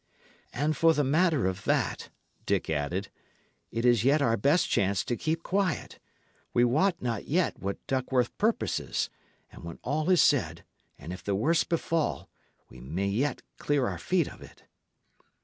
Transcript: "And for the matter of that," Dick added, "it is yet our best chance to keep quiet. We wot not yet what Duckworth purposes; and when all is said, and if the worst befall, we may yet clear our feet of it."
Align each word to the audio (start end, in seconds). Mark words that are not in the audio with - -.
"And 0.51 0.75
for 0.75 0.95
the 0.95 1.03
matter 1.03 1.45
of 1.45 1.63
that," 1.65 2.09
Dick 2.47 2.71
added, 2.71 3.11
"it 3.69 3.85
is 3.85 4.03
yet 4.03 4.19
our 4.19 4.35
best 4.35 4.67
chance 4.67 5.05
to 5.05 5.15
keep 5.15 5.43
quiet. 5.43 5.99
We 6.55 6.63
wot 6.63 6.99
not 7.03 7.27
yet 7.27 7.59
what 7.59 7.85
Duckworth 7.85 8.35
purposes; 8.39 9.11
and 9.51 9.63
when 9.63 9.77
all 9.83 10.09
is 10.09 10.19
said, 10.23 10.63
and 10.97 11.13
if 11.13 11.23
the 11.23 11.35
worst 11.35 11.69
befall, 11.69 12.27
we 12.67 12.79
may 12.79 13.09
yet 13.09 13.43
clear 13.59 13.87
our 13.87 13.99
feet 13.99 14.27
of 14.27 14.41
it." 14.41 14.63